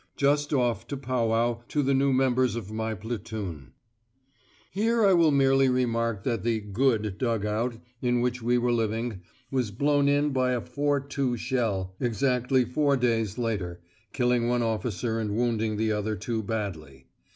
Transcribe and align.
DRY. 0.17 0.31
Just 0.31 0.51
off 0.51 0.87
to 0.87 0.97
pow 0.97 1.27
wow 1.27 1.63
to 1.67 1.83
the 1.83 1.93
new 1.93 2.11
members 2.11 2.55
of 2.55 2.71
my 2.71 2.95
platoon." 2.95 3.73
Here 4.71 5.05
I 5.05 5.13
will 5.13 5.29
merely 5.29 5.69
remark 5.69 6.23
that 6.23 6.41
the 6.41 6.59
"good" 6.59 7.19
dug 7.19 7.45
out 7.45 7.77
in 8.01 8.19
which 8.19 8.41
we 8.41 8.57
were 8.57 8.71
living 8.71 9.21
was 9.51 9.69
blown 9.69 10.07
in 10.09 10.31
by 10.31 10.53
a 10.53 10.61
4·2 10.61 11.37
shell 11.37 11.93
exactly 11.99 12.65
four 12.65 12.97
days 12.97 13.37
later, 13.37 13.79
killing 14.11 14.47
one 14.47 14.63
officer 14.63 15.19
and 15.19 15.35
wounding 15.35 15.77
the 15.77 15.91
other 15.91 16.15
two 16.15 16.41
badly. 16.41 17.05